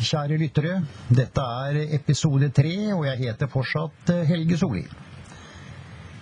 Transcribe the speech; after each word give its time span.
kjære 0.00 0.38
lyttere. 0.40 0.80
Dette 1.08 1.44
er 1.44 1.94
episode 1.96 2.50
tre, 2.54 2.72
og 2.94 3.04
jeg 3.08 3.26
heter 3.26 3.50
fortsatt 3.50 4.12
eh, 4.14 4.26
Helge 4.28 4.58
Solli. 4.60 4.84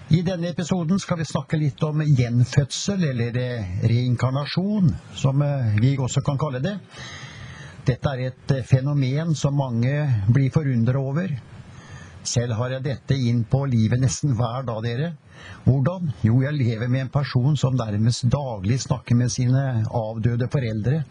I 0.09 0.23
denne 0.25 0.50
episoden 0.54 1.00
skal 1.03 1.21
vi 1.21 1.27
snakke 1.29 1.59
litt 1.61 1.82
om 1.85 2.00
gjenfødsel, 2.03 3.04
eller 3.11 3.39
eh, 3.43 3.71
reinkarnasjon, 3.91 4.91
som 5.14 5.45
eh, 5.45 5.79
vi 5.82 5.95
også 5.99 6.25
kan 6.27 6.41
kalle 6.41 6.62
det. 6.64 6.75
Dette 7.89 8.14
er 8.14 8.27
et 8.29 8.57
fenomen 8.68 9.35
som 9.39 9.57
mange 9.57 9.95
blir 10.29 10.53
forundret 10.53 11.00
over. 11.00 11.32
Selv 12.29 12.58
har 12.58 12.75
jeg 12.75 12.85
dette 12.85 13.17
inn 13.17 13.45
på 13.49 13.63
livet 13.71 14.03
nesten 14.03 14.35
hver 14.36 14.67
dag, 14.68 14.82
dere. 14.85 15.13
Hvordan? 15.64 16.11
Jo, 16.26 16.43
jeg 16.43 16.58
lever 16.58 16.90
med 16.90 17.07
en 17.07 17.13
person 17.14 17.57
som 17.57 17.76
nærmest 17.79 18.26
daglig 18.32 18.81
snakker 18.85 19.17
med 19.17 19.32
sine 19.32 19.85
avdøde 19.95 20.50
foreldre 20.53 21.04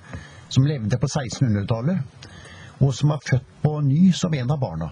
som 0.49 0.67
levde 0.67 0.97
på 0.99 1.07
1600-tallet, 1.07 2.27
og 2.79 2.93
som 2.95 3.11
er 3.13 3.23
født 3.29 3.53
på 3.63 3.73
ny 3.81 4.11
som 4.13 4.33
en 4.33 4.51
av 4.53 4.59
barna. 4.61 4.89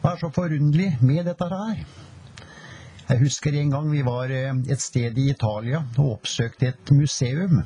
Hva 0.00 0.12
er 0.12 0.20
så 0.20 0.30
forunderlig 0.30 0.92
med 1.02 1.24
dette 1.26 1.48
her? 1.50 1.80
Jeg 3.06 3.22
husker 3.22 3.54
en 3.54 3.70
gang 3.70 3.88
vi 3.90 4.02
var 4.06 4.30
eh, 4.34 4.54
et 4.70 4.82
sted 4.82 5.18
i 5.18 5.28
Italia 5.30 5.84
og 5.96 6.16
oppsøkte 6.16 6.68
et 6.72 6.92
museum, 6.94 7.60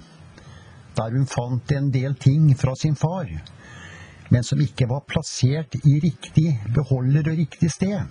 der 0.96 1.16
hun 1.16 1.26
fant 1.28 1.72
en 1.72 1.88
del 1.92 2.16
ting 2.20 2.50
fra 2.60 2.74
sin 2.76 2.96
far, 2.96 3.28
men 4.30 4.44
som 4.46 4.60
ikke 4.60 4.88
var 4.88 5.06
plassert 5.08 5.76
i 5.80 5.96
riktig 6.04 6.48
beholder 6.74 7.32
og 7.32 7.40
riktig 7.40 7.70
sted. 7.72 8.04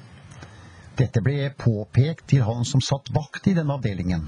Dette 0.99 1.21
ble 1.23 1.51
påpekt 1.57 2.27
til 2.33 2.43
han 2.43 2.65
som 2.67 2.81
satt 2.83 3.13
vakt 3.15 3.47
i 3.47 3.55
denne 3.55 3.77
avdelingen. 3.77 4.25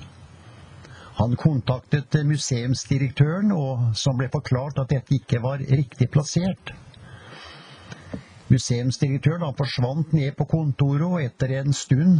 Han 1.19 1.35
kontaktet 1.35 2.15
museumsdirektøren, 2.25 3.51
og 3.51 3.91
som 3.99 4.17
ble 4.19 4.29
forklart 4.31 4.79
at 4.79 4.93
dette 4.93 5.17
ikke 5.17 5.41
var 5.43 5.59
riktig 5.59 6.07
plassert. 6.13 6.73
Museumsdirektøren 8.51 9.45
han 9.45 9.55
forsvant 9.55 10.13
ned 10.15 10.35
på 10.39 10.47
kontoret, 10.51 11.07
og 11.07 11.21
etter 11.23 11.55
en 11.59 11.75
stund 11.75 12.19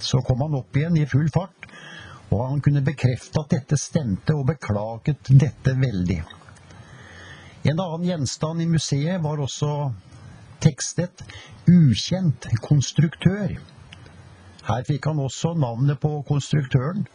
så 0.00 0.20
kom 0.26 0.44
han 0.44 0.56
opp 0.58 0.76
igjen 0.76 0.98
i 1.00 1.08
full 1.08 1.28
fart. 1.32 1.68
Og 2.32 2.40
han 2.46 2.62
kunne 2.64 2.84
bekrefte 2.84 3.40
at 3.42 3.52
dette 3.52 3.76
stemte, 3.80 4.34
og 4.36 4.48
beklaget 4.48 5.28
dette 5.28 5.76
veldig. 5.76 6.22
En 7.68 7.78
annen 7.78 8.08
gjenstand 8.08 8.64
i 8.64 8.66
museet 8.66 9.20
var 9.22 9.40
også 9.40 9.92
tekstet 10.64 11.22
'Ukjent 11.68 12.48
konstruktør'. 12.64 13.58
Her 14.66 14.84
fikk 14.88 15.06
han 15.10 15.20
også 15.20 15.54
navnet 15.54 16.00
på 16.00 16.22
konstruktøren, 16.26 17.06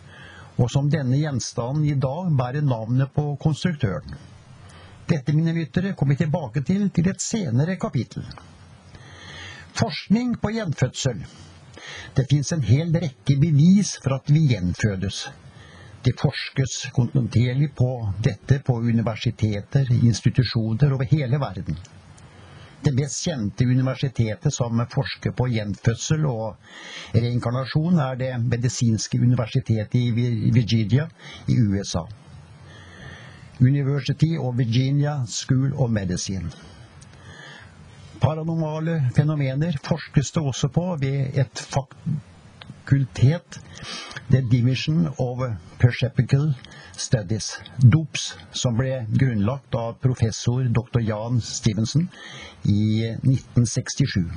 og 0.58 0.72
som 0.74 0.90
denne 0.90 1.20
gjenstanden 1.20 1.86
i 1.86 1.98
dag 2.02 2.32
bærer 2.38 2.66
navnet 2.66 3.14
på 3.14 3.36
konstruktøren. 3.42 4.16
Dette, 5.08 5.34
mine 5.34 5.54
lyttere, 5.56 5.94
kommer 5.96 6.16
vi 6.16 6.24
tilbake 6.26 6.64
til 6.68 6.90
til 6.92 7.10
et 7.10 7.22
senere 7.22 7.78
kapittel. 7.80 8.26
Forskning 9.78 10.36
på 10.42 10.52
gjenfødsel. 10.56 11.22
Det 12.18 12.26
fins 12.32 12.52
en 12.52 12.66
hel 12.66 12.92
rekke 12.96 13.38
bevis 13.40 13.98
for 14.04 14.18
at 14.18 14.32
vi 14.34 14.48
gjenfødes. 14.52 15.28
Det 16.06 16.16
forskes 16.20 16.90
kontinuerlig 16.96 17.70
på 17.76 17.92
dette 18.24 18.60
på 18.66 18.80
universiteter, 18.80 19.88
institusjoner 20.02 20.94
over 20.94 21.08
hele 21.12 21.40
verden. 21.40 21.78
Det 22.88 22.94
mest 22.96 23.26
kjente 23.26 23.66
universitetet 23.68 24.54
som 24.54 24.80
forsker 24.88 25.34
på 25.36 25.50
gjenfødsel 25.52 26.22
og 26.30 27.18
reinkarnasjon, 27.18 27.98
er 28.00 28.16
det 28.16 28.30
medisinske 28.40 29.20
universitetet 29.20 29.98
i 30.00 30.52
Virginia 30.56 31.10
i 31.52 31.58
USA. 31.68 32.06
University 33.60 34.38
of 34.40 34.56
Virginia 34.56 35.18
School 35.28 35.74
of 35.76 35.92
Medicine. 35.92 36.48
Paranormale 38.24 39.02
fenomener 39.20 39.76
forskes 39.84 40.32
det 40.32 40.48
også 40.48 40.72
på 40.72 40.88
ved 41.04 41.36
et 41.44 41.68
fakultet, 42.88 43.60
The 44.30 44.42
Division 44.42 45.08
of 45.20 45.40
Perceptical 45.78 46.54
Studies, 46.96 47.60
DOPS, 47.80 48.38
som 48.52 48.78
ble 48.78 49.06
grunnlagt 49.12 49.76
av 49.76 49.98
professor 50.00 50.64
dr. 50.64 51.02
Jan 51.04 51.42
Stevenson 51.42 52.08
i 52.64 53.12
1967. 53.12 54.32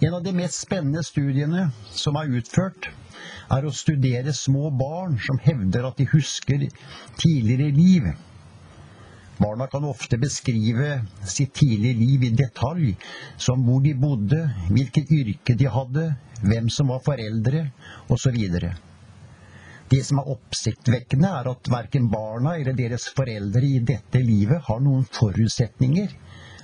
En 0.00 0.14
av 0.14 0.22
de 0.24 0.32
mest 0.32 0.64
spennende 0.64 1.04
studiene 1.04 1.68
som 1.92 2.16
er 2.16 2.32
utført, 2.40 2.88
er 3.52 3.66
å 3.68 3.72
studere 3.72 4.32
små 4.32 4.70
barn 4.72 5.18
som 5.20 5.38
hevder 5.44 5.84
at 5.84 6.00
de 6.00 6.08
husker 6.08 6.64
tidligere 7.20 7.68
liv. 7.76 8.08
Barna 9.44 9.66
kan 9.66 9.84
ofte 9.84 10.16
beskrive 10.16 11.02
sitt 11.28 11.52
tidlige 11.58 11.98
liv 11.98 12.22
i 12.24 12.30
detalj, 12.32 12.94
som 13.36 13.60
hvor 13.66 13.82
de 13.84 13.92
bodde, 13.94 14.38
hvilket 14.70 15.10
yrke 15.12 15.56
de 15.60 15.66
hadde, 15.68 16.04
hvem 16.40 16.70
som 16.72 16.88
var 16.88 17.02
foreldre, 17.04 17.66
osv. 18.08 18.38
Det 19.90 20.00
som 20.06 20.22
er 20.22 20.30
oppsiktsvekkende, 20.32 21.28
er 21.28 21.50
at 21.50 21.68
verken 21.70 22.08
barna 22.12 22.54
eller 22.56 22.78
deres 22.78 23.10
foreldre 23.16 23.60
i 23.68 23.82
dette 23.84 24.22
livet 24.24 24.64
har 24.64 24.80
noen 24.80 25.04
forutsetninger 25.12 26.14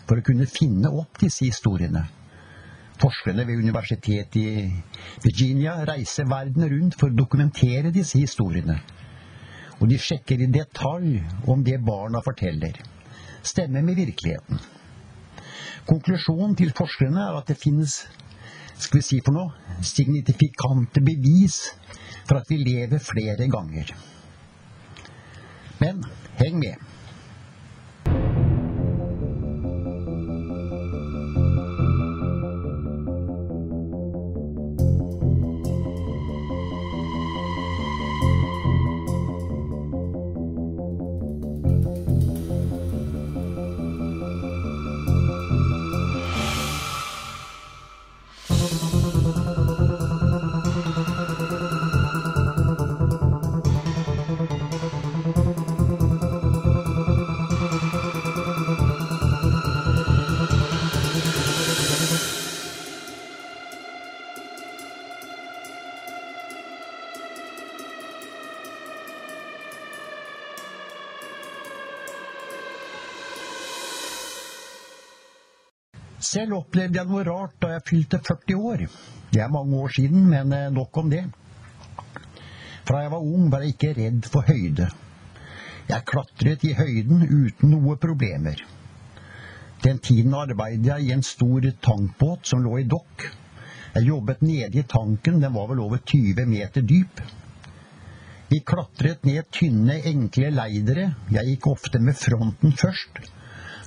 for 0.09 0.17
å 0.17 0.25
kunne 0.25 0.49
finne 0.49 0.89
opp 1.03 1.21
disse 1.21 1.45
historiene. 1.51 2.07
Forskerne 3.01 3.45
ved 3.49 3.61
universitetet 3.61 4.41
i 4.41 4.73
Virginia 5.25 5.77
reiser 5.89 6.29
verden 6.33 6.65
rundt 6.73 6.97
for 6.97 7.13
å 7.13 7.19
dokumentere 7.21 7.93
disse 7.93 8.17
historiene. 8.25 8.81
Og 9.81 9.89
de 9.89 9.99
sjekker 9.99 10.43
i 10.45 10.51
detalj 10.53 11.21
om 11.49 11.65
det 11.65 11.79
barna 11.85 12.21
forteller, 12.25 12.77
stemmer 13.43 13.83
med 13.83 13.97
virkeligheten. 13.97 14.61
Konklusjonen 15.89 16.57
til 16.57 16.75
forskerne 16.77 17.23
er 17.31 17.39
at 17.41 17.49
det 17.49 17.57
finnes 17.59 18.03
skal 18.81 19.01
vi 19.01 19.05
si 19.05 19.19
for 19.25 19.37
noe, 19.37 19.53
signifikante 19.85 21.03
bevis 21.05 21.59
for 22.29 22.39
at 22.41 22.49
vi 22.49 22.61
lever 22.61 23.03
flere 23.03 23.49
ganger. 23.53 23.93
Men 25.81 26.05
heng 26.41 26.61
med. 26.61 26.77
Selv 76.21 76.59
opplevde 76.59 76.99
jeg 77.01 77.09
noe 77.09 77.23
rart 77.25 77.55
da 77.63 77.71
jeg 77.73 77.87
fylte 77.89 78.19
40 78.21 78.65
år. 78.71 78.83
Det 79.33 79.41
er 79.41 79.53
mange 79.53 79.79
år 79.81 79.95
siden, 79.97 80.27
men 80.29 80.53
eh, 80.53 80.67
nok 80.73 80.99
om 81.01 81.09
det. 81.09 81.23
Fra 82.85 83.01
jeg 83.05 83.13
var 83.15 83.25
ung 83.25 83.47
var 83.53 83.65
jeg 83.65 83.75
ikke 83.75 83.95
redd 83.97 84.29
for 84.29 84.45
høyde. 84.45 84.91
Jeg 85.89 86.07
klatret 86.07 86.67
i 86.69 86.75
høyden 86.77 87.25
uten 87.25 87.73
noe 87.73 87.97
problemer. 88.03 88.61
Den 89.81 89.99
tiden 90.05 90.37
arbeidet 90.37 90.91
jeg 90.91 91.09
i 91.09 91.15
en 91.17 91.25
stor 91.25 91.65
tankbåt 91.81 92.53
som 92.53 92.61
lå 92.67 92.83
i 92.83 92.89
dokk. 92.89 93.25
Jeg 93.95 94.11
jobbet 94.11 94.45
nede 94.45 94.79
i 94.79 94.87
tanken, 94.87 95.41
den 95.41 95.57
var 95.57 95.73
vel 95.73 95.81
over 95.87 96.05
20 96.05 96.45
meter 96.47 96.85
dyp. 96.85 97.25
Vi 98.51 98.61
klatret 98.67 99.25
ned 99.25 99.49
tynne, 99.57 100.03
enkle 100.05 100.53
leidere, 100.53 101.15
jeg 101.33 101.55
gikk 101.55 101.71
ofte 101.73 102.03
med 102.03 102.19
fronten 102.19 102.77
først 102.77 103.23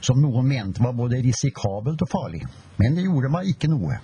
som 0.03 0.19
noen 0.21 0.47
mente 0.47 0.83
var 0.83 0.95
både 0.97 1.21
risikabelt 1.23 2.01
og 2.03 2.11
farlig. 2.11 2.44
Men 2.79 2.97
det 2.97 3.05
gjorde 3.07 3.31
meg 3.33 3.53
ikke 3.53 3.71
noe. 3.71 4.00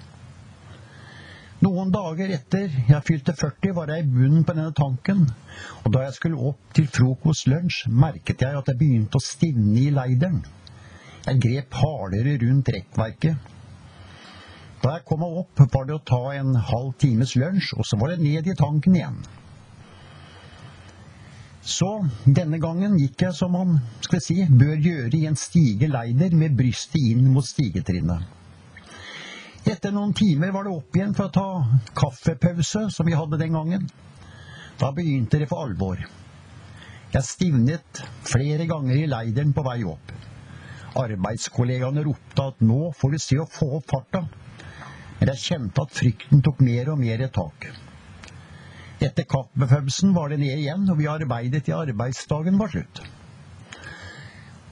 Noen 1.60 1.90
dager 1.92 2.31
etter 2.31 2.72
jeg 2.88 3.04
fylte 3.04 3.34
40, 3.36 3.74
var 3.75 3.92
jeg 3.92 4.06
i 4.06 4.07
bunnen 4.07 4.46
på 4.48 4.56
denne 4.56 4.72
tanken, 4.75 5.25
og 5.84 5.90
da 5.92 6.06
jeg 6.06 6.16
skulle 6.16 6.51
opp 6.51 6.69
til 6.78 6.88
frokost-lunsj, 6.88 7.90
merket 7.92 8.46
jeg 8.46 8.56
at 8.56 8.72
jeg 8.72 8.80
begynte 8.80 9.19
å 9.19 9.25
stivne 9.25 9.75
i 9.81 9.90
leideren. 9.92 10.40
Jeg 11.25 11.42
grep 11.44 11.75
hardere 11.81 12.38
rundt 12.46 12.72
rekkverket. 12.72 13.51
Da 14.80 14.94
jeg 14.96 15.04
kom 15.10 15.19
meg 15.19 15.36
opp, 15.42 15.66
var 15.75 15.90
det 15.90 15.98
å 15.98 16.06
ta 16.07 16.22
en 16.38 16.56
halv 16.69 16.94
times 17.04 17.36
lunsj, 17.36 17.74
og 17.75 17.84
så 17.84 18.00
var 18.00 18.13
det 18.13 18.24
ned 18.24 18.48
i 18.48 18.56
tanken 18.56 18.96
igjen. 18.96 19.19
Så 21.62 21.90
denne 22.26 22.58
gangen 22.62 22.96
gikk 23.00 23.26
jeg 23.26 23.36
som 23.36 23.52
man 23.54 23.80
skal 24.06 24.22
si, 24.24 24.38
bør 24.48 24.78
gjøre 24.80 25.16
i 25.18 25.26
en 25.28 25.38
stigeleider 25.38 26.36
med 26.38 26.56
brystet 26.58 27.02
inn 27.12 27.28
mot 27.34 27.46
stigetrinnet. 27.46 28.24
Etter 29.68 29.92
noen 29.92 30.14
timer 30.16 30.54
var 30.56 30.66
det 30.66 30.72
opp 30.74 30.96
igjen 30.96 31.12
for 31.18 31.28
å 31.28 31.34
ta 31.36 31.50
kaffepause, 32.00 32.88
som 32.96 33.06
vi 33.06 33.18
hadde 33.18 33.42
den 33.42 33.58
gangen. 33.58 33.90
Da 34.80 34.94
begynte 34.96 35.42
det 35.42 35.50
for 35.52 35.68
alvor. 35.68 36.00
Jeg 37.12 37.26
stivnet 37.28 38.02
flere 38.24 38.66
ganger 38.70 38.96
i 38.96 39.10
leideren 39.10 39.52
på 39.54 39.66
vei 39.66 39.82
opp. 39.90 40.14
Arbeidskollegaene 41.00 42.06
ropte 42.06 42.46
at 42.54 42.64
nå 42.66 42.94
får 42.98 43.14
du 43.14 43.20
se 43.22 43.38
å 43.42 43.50
få 43.50 43.68
opp 43.78 43.92
farta. 43.92 44.24
Men 45.20 45.34
jeg 45.34 45.44
kjente 45.44 45.84
at 45.84 45.94
frykten 45.94 46.42
tok 46.46 46.64
mer 46.64 46.94
og 46.94 47.02
mer 47.04 47.26
tak. 47.36 47.68
Etter 49.00 49.24
kappbefømsen 49.31 50.12
var 50.16 50.31
det 50.31 50.42
ned 50.42 50.60
igjen, 50.60 50.88
og 50.92 50.98
vi 51.00 51.07
arbeidet 51.07 51.63
til 51.66 51.78
arbeidsdagen 51.78 52.60
var 52.60 52.74
slutt. 52.74 53.00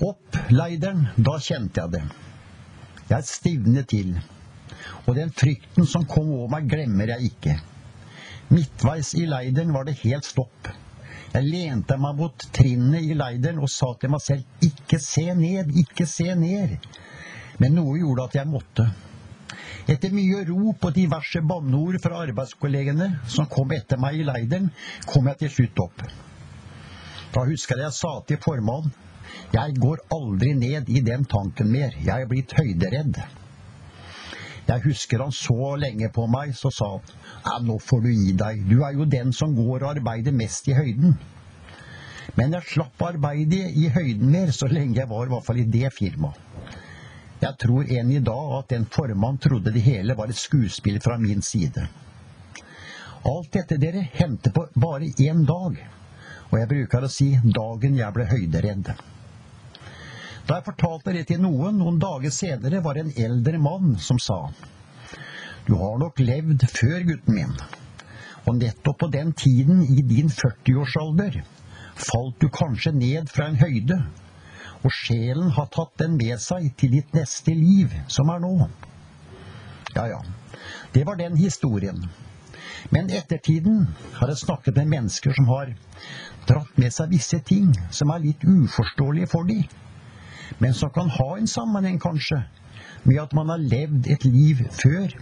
Opp 0.04 0.40
leideren, 0.52 1.08
da 1.16 1.38
kjente 1.42 1.82
jeg 1.82 1.94
det. 1.96 2.04
Jeg 3.08 3.28
stivnet 3.30 3.88
til. 3.94 4.12
Og 5.08 5.16
den 5.16 5.32
frykten 5.32 5.88
som 5.88 6.04
kom 6.12 6.28
over 6.36 6.52
meg, 6.58 6.68
glemmer 6.70 7.16
jeg 7.16 7.32
ikke. 7.32 7.56
Midtveis 8.52 9.14
i 9.16 9.26
leideren 9.28 9.72
var 9.76 9.88
det 9.88 9.98
helt 10.04 10.28
stopp. 10.28 10.70
Jeg 11.32 11.48
lente 11.48 11.98
meg 12.00 12.20
mot 12.20 12.48
trinnet 12.56 13.08
i 13.08 13.16
leideren 13.16 13.64
og 13.64 13.72
sa 13.72 13.94
til 14.00 14.12
meg 14.12 14.24
selv 14.24 14.68
ikke 14.68 15.00
se 15.04 15.26
ned, 15.40 15.72
ikke 15.84 16.08
se 16.08 16.34
ned. 16.36 16.78
Men 17.64 17.80
noe 17.80 17.96
gjorde 18.00 18.28
at 18.28 18.38
jeg 18.42 18.52
måtte. 18.52 18.88
Etter 19.88 20.12
mye 20.12 20.44
rop 20.50 20.84
og 20.84 20.96
diverse 20.96 21.40
banneord 21.48 21.96
fra 22.04 22.24
arbeidskollegene 22.26 23.08
som 23.32 23.48
kom 23.52 23.72
etter 23.72 24.00
meg 24.02 24.20
i 24.20 24.26
leiren, 24.28 24.68
kom 25.08 25.30
jeg 25.32 25.40
til 25.46 25.54
slutt 25.54 25.84
opp. 25.86 26.02
Da 27.32 27.44
husker 27.48 27.80
jeg 27.80 27.88
jeg 27.88 27.96
sa 27.96 28.16
til 28.28 28.42
formannen 28.44 28.92
jeg 29.54 29.78
går 29.80 30.02
aldri 30.12 30.54
ned 30.60 30.90
i 30.92 31.02
den 31.04 31.24
tanken 31.30 31.70
mer, 31.72 31.94
jeg 32.04 32.24
er 32.24 32.28
blitt 32.28 32.52
høyderedd. 32.58 33.20
Jeg 34.68 34.84
husker 34.84 35.24
han 35.24 35.32
så 35.32 35.76
lenge 35.80 36.10
på 36.12 36.26
meg, 36.28 36.52
så 36.56 36.72
sa 36.74 36.90
han 37.46 37.68
nå 37.68 37.78
får 37.80 38.04
du 38.04 38.10
gi 38.12 38.34
deg, 38.36 38.66
du 38.68 38.82
er 38.84 38.98
jo 38.98 39.08
den 39.08 39.32
som 39.36 39.56
går 39.56 39.86
og 39.86 39.92
arbeider 39.94 40.36
mest 40.36 40.68
i 40.68 40.76
høyden. 40.76 41.16
Men 42.36 42.58
jeg 42.58 42.74
slapp 42.74 43.08
arbeidet 43.08 43.72
i 43.80 43.88
høyden 43.94 44.28
mer 44.34 44.52
så 44.56 44.68
lenge 44.68 45.00
jeg 45.00 45.10
var 45.10 45.26
i 45.26 45.32
hvert 45.32 45.48
fall 45.48 45.64
i 45.64 45.70
det 45.78 45.94
firmaet. 45.96 46.47
Jeg 47.38 47.54
tror 47.62 47.86
enn 47.94 48.10
i 48.12 48.22
dag 48.26 48.54
at 48.58 48.72
den 48.74 48.88
formann 48.90 49.38
trodde 49.38 49.74
det 49.74 49.84
hele 49.86 50.16
var 50.18 50.32
et 50.32 50.40
skuespill 50.40 50.98
fra 51.04 51.20
min 51.22 51.44
side. 51.46 51.84
Alt 53.28 53.52
dette 53.54 53.78
dere 53.78 54.08
hendte 54.18 54.50
på 54.56 54.64
bare 54.74 55.12
én 55.22 55.44
dag, 55.46 55.78
og 56.50 56.56
jeg 56.58 56.70
bruker 56.72 57.06
å 57.06 57.12
si 57.12 57.30
dagen 57.44 58.00
jeg 58.00 58.16
ble 58.16 58.26
høyderedd. 58.32 58.92
Da 60.48 60.58
jeg 60.58 60.66
fortalte 60.66 61.14
det 61.14 61.26
til 61.30 61.42
noen 61.44 61.78
noen 61.78 62.00
dager 62.02 62.34
senere, 62.34 62.82
var 62.82 62.98
det 62.98 63.06
en 63.06 63.18
eldre 63.28 63.62
mann 63.62 63.98
som 64.02 64.18
sa 64.18 64.48
Du 65.68 65.76
har 65.76 65.98
nok 66.00 66.22
levd 66.24 66.64
før, 66.72 67.02
gutten 67.04 67.36
min, 67.36 67.58
og 68.48 68.56
nettopp 68.56 69.04
på 69.04 69.12
den 69.14 69.34
tiden, 69.38 69.84
i 69.84 70.02
din 70.02 70.32
40-årsalder, 70.32 71.42
falt 72.00 72.40
du 72.42 72.48
kanskje 72.50 72.96
ned 72.96 73.30
fra 73.30 73.52
en 73.52 73.60
høyde 73.60 74.00
og 74.84 74.94
sjelen 74.94 75.52
har 75.56 75.70
tatt 75.74 75.96
den 76.02 76.18
med 76.20 76.40
seg 76.42 76.70
til 76.78 76.94
ditt 76.98 77.14
neste 77.18 77.54
liv, 77.58 77.94
som 78.08 78.30
er 78.34 78.42
nå. 78.44 78.54
Ja, 79.96 80.06
ja, 80.12 80.22
det 80.94 81.06
var 81.08 81.18
den 81.20 81.38
historien. 81.38 82.04
Men 82.90 83.10
ettertiden 83.10 83.88
har 84.20 84.32
jeg 84.32 84.44
snakket 84.44 84.78
med 84.78 84.92
mennesker 84.94 85.34
som 85.36 85.50
har 85.50 85.74
dratt 86.48 86.78
med 86.80 86.94
seg 86.94 87.12
visse 87.12 87.40
ting 87.44 87.74
som 87.92 88.12
er 88.14 88.24
litt 88.24 88.46
uforståelige 88.48 89.32
for 89.32 89.48
dem, 89.50 89.66
men 90.64 90.74
som 90.74 90.94
kan 90.94 91.10
ha 91.12 91.30
en 91.36 91.50
sammenheng, 91.50 92.00
kanskje, 92.00 92.44
med 93.04 93.20
at 93.22 93.34
man 93.36 93.50
har 93.52 93.64
levd 93.64 94.08
et 94.12 94.24
liv 94.26 94.64
før. 94.72 95.18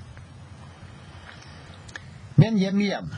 Men 2.36 2.60
hjem 2.60 2.82
igjen. 2.84 3.10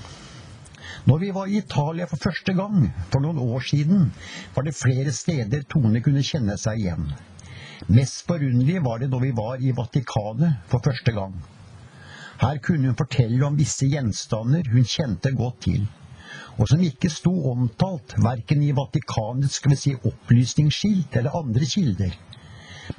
Når 1.07 1.17
vi 1.17 1.27
var 1.31 1.47
i 1.47 1.61
Italia 1.61 2.05
for 2.11 2.19
første 2.19 2.51
gang 2.53 2.89
for 3.13 3.23
noen 3.23 3.37
år 3.39 3.61
siden, 3.63 4.09
var 4.55 4.65
det 4.67 4.75
flere 4.75 5.13
steder 5.15 5.63
Tone 5.71 6.01
kunne 6.03 6.23
kjenne 6.27 6.57
seg 6.59 6.81
igjen. 6.81 7.05
Mest 7.87 8.25
forunderlig 8.27 8.81
var 8.83 8.99
det 8.99 9.07
da 9.13 9.21
vi 9.21 9.29
var 9.37 9.63
i 9.63 9.71
Vatikanet 9.77 10.67
for 10.67 10.83
første 10.83 11.13
gang. 11.15 11.37
Her 12.41 12.59
kunne 12.59 12.91
hun 12.91 12.99
fortelle 12.99 13.39
om 13.47 13.55
visse 13.55 13.87
gjenstander 13.87 14.67
hun 14.73 14.83
kjente 14.83 15.31
godt 15.39 15.61
til, 15.69 15.87
og 16.59 16.67
som 16.67 16.83
ikke 16.83 17.09
sto 17.13 17.31
omtalt 17.53 18.17
verken 18.19 18.67
i 18.67 18.73
Vatikanets 18.75 19.61
skal 19.61 19.77
vi 19.77 19.79
si, 19.79 19.95
opplysningsskilt 20.11 21.15
eller 21.21 21.39
andre 21.39 21.71
kilder. 21.71 22.17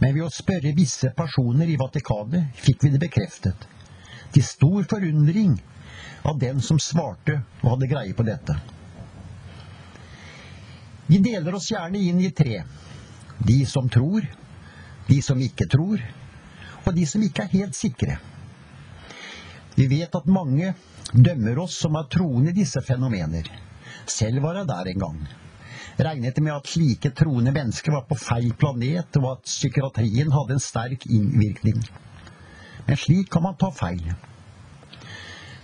Men 0.00 0.14
ved 0.14 0.24
å 0.24 0.32
spørre 0.32 0.72
visse 0.76 1.12
personer 1.16 1.68
i 1.68 1.76
Vatikanet 1.76 2.56
fikk 2.64 2.86
vi 2.86 2.96
det 2.96 3.04
bekreftet. 3.04 3.68
Til 4.34 4.44
stor 4.44 4.84
forundring 4.90 5.56
av 6.28 6.38
den 6.40 6.60
som 6.64 6.80
svarte 6.82 7.40
og 7.62 7.70
hadde 7.74 7.90
greie 7.90 8.16
på 8.16 8.26
dette. 8.26 8.56
Vi 11.08 11.20
deler 11.24 11.56
oss 11.56 11.70
gjerne 11.72 12.00
inn 12.04 12.20
i 12.20 12.30
tre. 12.36 12.62
De 13.38 13.58
som 13.66 13.88
tror, 13.88 14.26
de 15.08 15.20
som 15.24 15.40
ikke 15.40 15.68
tror, 15.70 16.02
og 16.84 16.90
de 16.96 17.06
som 17.08 17.22
ikke 17.24 17.46
er 17.46 17.54
helt 17.54 17.76
sikre. 17.78 18.18
Vi 19.78 19.86
vet 19.88 20.14
at 20.18 20.28
mange 20.28 20.74
dømmer 21.12 21.62
oss 21.64 21.78
som 21.80 21.96
er 21.96 22.08
troende 22.12 22.52
i 22.52 22.58
disse 22.58 22.82
fenomener. 22.84 23.46
Selv 24.08 24.42
var 24.44 24.58
jeg 24.58 24.68
der 24.68 24.90
en 24.92 25.04
gang. 25.04 25.20
Regnet 25.98 26.40
med 26.44 26.54
at 26.54 26.68
slike 26.70 27.10
troende 27.16 27.54
mennesker 27.54 27.94
var 27.94 28.04
på 28.08 28.18
feil 28.20 28.52
planet, 28.58 29.16
og 29.18 29.32
at 29.32 29.48
psykiatrien 29.48 30.30
hadde 30.34 30.56
en 30.56 30.62
sterk 30.62 31.06
innvirkning. 31.08 31.80
Men 32.88 32.96
slik 32.96 33.30
kan 33.30 33.44
man 33.44 33.56
ta 33.60 33.70
feil. 33.72 34.14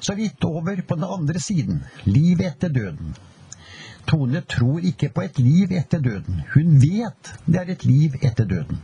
Så 0.00 0.14
vidt 0.14 0.44
over 0.44 0.82
på 0.82 0.98
den 0.98 1.04
andre 1.04 1.40
siden, 1.40 1.84
livet 2.04 2.46
etter 2.52 2.68
døden. 2.68 3.14
Tone 4.06 4.42
tror 4.44 4.84
ikke 4.84 5.08
på 5.08 5.24
et 5.24 5.38
liv 5.40 5.72
etter 5.72 6.02
døden. 6.04 6.42
Hun 6.52 6.76
vet 6.82 7.32
det 7.46 7.60
er 7.60 7.72
et 7.72 7.86
liv 7.88 8.18
etter 8.20 8.44
døden. 8.44 8.82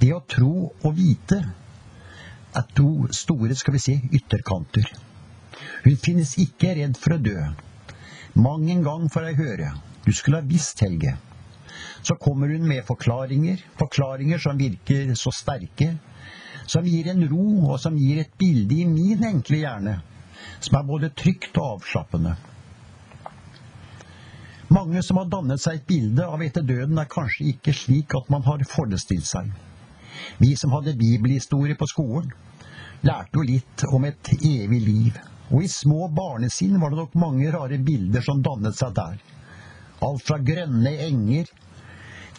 Det 0.00 0.12
å 0.12 0.20
tro 0.28 0.74
og 0.84 0.92
vite 0.96 1.40
er 2.56 2.66
to 2.76 3.08
store, 3.16 3.56
skal 3.56 3.76
vi 3.76 3.80
si, 3.80 3.96
ytterkanter. 4.12 4.92
Hun 5.86 5.96
finnes 5.96 6.36
ikke 6.40 6.74
redd 6.76 7.00
for 7.00 7.16
å 7.16 7.22
dø. 7.22 7.38
Mang 8.36 8.68
en 8.68 8.84
gang 8.84 9.08
får 9.12 9.30
jeg 9.30 9.40
høre 9.40 9.72
du 10.06 10.12
skulle 10.14 10.38
ha 10.38 10.46
visst, 10.46 10.80
Helge. 10.80 11.16
Så 12.02 12.14
kommer 12.14 12.48
hun 12.48 12.68
med 12.68 12.84
forklaringer, 12.86 13.58
forklaringer 13.78 14.38
som 14.38 14.58
virker 14.58 15.10
så 15.18 15.32
sterke, 15.34 15.96
som 16.66 16.86
gir 16.86 17.08
en 17.12 17.24
ro, 17.30 17.46
og 17.72 17.80
som 17.80 17.96
gir 17.98 18.20
et 18.22 18.34
bilde 18.38 18.82
i 18.82 18.86
min 18.90 19.24
enkle 19.24 19.62
hjerne 19.62 19.96
som 20.60 20.78
er 20.78 20.86
både 20.86 21.10
trygt 21.16 21.56
og 21.60 21.76
avslappende. 21.76 22.34
Mange 24.72 25.02
som 25.06 25.20
har 25.20 25.28
dannet 25.30 25.62
seg 25.62 25.78
et 25.78 25.86
bilde 25.86 26.26
av 26.26 26.42
etter 26.42 26.64
døden, 26.66 26.98
er 26.98 27.10
kanskje 27.10 27.52
ikke 27.52 27.74
slik 27.76 28.16
at 28.18 28.30
man 28.32 28.42
har 28.46 28.64
forestilt 28.70 29.28
seg. 29.28 29.52
Vi 30.42 30.54
som 30.58 30.72
hadde 30.74 30.96
bibelhistorie 30.98 31.76
på 31.78 31.86
skolen, 31.90 32.32
lærte 33.06 33.38
jo 33.38 33.44
litt 33.46 33.84
om 33.94 34.06
et 34.08 34.32
evig 34.40 34.80
liv, 34.82 35.18
og 35.52 35.62
i 35.62 35.70
små 35.70 36.08
barnesinn 36.10 36.80
var 36.82 36.90
det 36.90 37.04
nok 37.04 37.14
mange 37.20 37.52
rare 37.54 37.78
bilder 37.78 38.24
som 38.24 38.42
dannet 38.42 38.74
seg 38.78 38.96
der. 38.96 39.20
Alt 40.02 40.24
fra 40.26 40.40
grønne 40.42 40.92
enger 41.06 41.52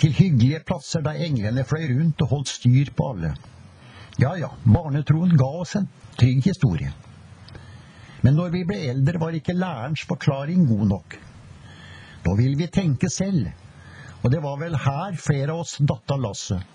til 0.02 0.14
hyggelige 0.14 0.66
plasser 0.68 1.06
der 1.06 1.22
englene 1.26 1.64
fløy 1.66 1.88
rundt 1.94 2.22
og 2.26 2.34
holdt 2.34 2.52
styr 2.52 2.92
på 2.98 3.14
alle. 3.14 3.32
Ja 4.20 4.38
ja, 4.38 4.52
barnetroen 4.64 5.38
ga 5.38 5.46
oss 5.46 5.76
en 5.76 5.88
trygg 6.18 6.46
historie. 6.46 6.94
Men 8.22 8.34
når 8.34 8.50
vi 8.50 8.64
ble 8.66 8.78
eldre, 8.90 9.20
var 9.22 9.36
ikke 9.38 9.54
lærerens 9.54 10.02
forklaring 10.10 10.64
god 10.66 10.88
nok. 10.90 11.18
Da 12.26 12.34
ville 12.40 12.58
vi 12.58 12.68
tenke 12.74 13.12
selv, 13.14 13.52
og 14.24 14.32
det 14.34 14.40
var 14.42 14.58
vel 14.58 14.78
her 14.82 15.20
flere 15.22 15.54
av 15.54 15.62
oss 15.62 15.76
datt 15.80 16.16
av 16.16 16.24
lasset. 16.24 16.74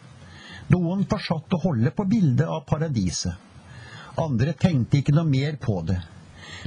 Noen 0.70 1.02
fortsatte 1.10 1.58
å 1.58 1.64
holde 1.64 1.90
på 1.90 2.06
bildet 2.06 2.46
av 2.46 2.62
paradiset. 2.68 3.34
Andre 4.22 4.54
tenkte 4.54 5.00
ikke 5.00 5.16
noe 5.16 5.26
mer 5.26 5.58
på 5.58 5.80
det, 5.88 5.98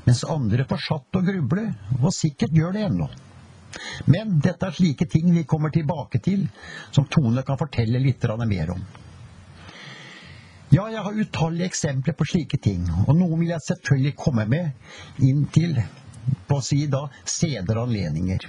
mens 0.03 0.25
andre 0.27 0.67
fortsatte 0.67 1.21
å 1.21 1.23
gruble, 1.23 1.69
og 2.01 2.11
sikkert 2.13 2.57
gjør 2.57 2.75
det 2.75 2.83
ennå. 2.89 3.07
Men 4.11 4.37
dette 4.43 4.67
er 4.67 4.75
slike 4.75 5.07
ting 5.07 5.31
vi 5.31 5.47
kommer 5.47 5.71
tilbake 5.71 6.19
til, 6.25 6.49
som 6.91 7.07
Tone 7.07 7.47
kan 7.47 7.59
fortelle 7.63 8.03
litt 8.03 8.27
mer 8.43 8.75
om. 8.75 8.85
Ja, 10.75 10.89
jeg 10.91 11.05
har 11.05 11.15
utallige 11.15 11.69
eksempler 11.69 12.15
på 12.19 12.25
slike 12.27 12.57
ting, 12.59 12.87
og 13.05 13.13
noen 13.15 13.39
vil 13.39 13.53
jeg 13.53 13.63
selvfølgelig 13.63 14.15
komme 14.19 14.43
med 14.51 15.21
inn 15.23 15.45
til 15.55 15.77
på 16.49 16.57
å 16.57 16.63
si 16.67 16.81
da 16.91 17.05
senere 17.31 17.85
anledninger. 17.85 18.47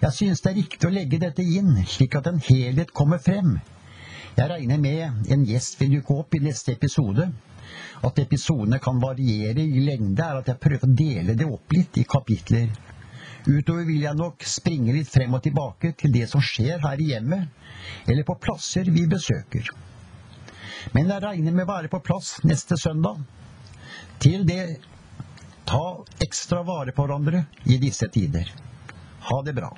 Jeg 0.00 0.14
synes 0.16 0.40
det 0.40 0.52
er 0.52 0.56
riktig 0.62 0.88
å 0.88 0.92
legge 0.94 1.20
dette 1.20 1.44
inn, 1.44 1.74
slik 1.92 2.16
at 2.16 2.30
en 2.30 2.40
helhet 2.46 2.94
kommer 2.96 3.20
frem. 3.20 3.58
Jeg 4.38 4.48
regner 4.48 4.80
med 4.80 5.28
en 5.34 5.44
gjest 5.50 5.76
vil 5.82 5.98
dukke 5.98 6.16
opp 6.22 6.38
i 6.38 6.40
neste 6.46 6.72
episode. 6.72 7.28
At 8.06 8.20
episodene 8.22 8.80
kan 8.80 9.02
variere 9.02 9.60
i 9.60 9.82
lengde, 9.84 10.24
er 10.24 10.40
at 10.40 10.48
jeg 10.48 10.62
prøver 10.62 10.88
å 10.88 10.96
dele 11.02 11.34
det 11.36 11.50
opp 11.50 11.76
litt 11.76 11.98
i 12.00 12.06
kapitler. 12.08 12.70
Utover 13.44 13.84
vil 13.84 14.06
jeg 14.08 14.16
nok 14.16 14.46
springe 14.48 14.96
litt 14.96 15.12
frem 15.12 15.36
og 15.36 15.44
tilbake 15.44 15.92
til 16.00 16.16
det 16.16 16.30
som 16.32 16.40
skjer 16.40 16.80
her 16.86 17.02
i 17.02 17.10
hjemmet, 17.12 17.52
eller 18.06 18.24
på 18.24 18.38
plasser 18.40 18.88
vi 18.88 19.04
besøker. 19.10 19.68
Men 20.94 21.10
jeg 21.10 21.22
regner 21.22 21.56
med 21.56 21.66
å 21.66 21.72
være 21.72 21.90
på 21.92 22.00
plass 22.04 22.36
neste 22.46 22.78
søndag. 22.78 23.22
Til 24.22 24.46
det, 24.48 24.78
ta 25.66 26.04
ekstra 26.22 26.62
vare 26.66 26.94
på 26.94 27.06
hverandre 27.06 27.44
i 27.66 27.78
disse 27.82 28.08
tider. 28.12 28.52
Ha 29.28 29.42
det 29.42 29.56
bra. 29.56 29.72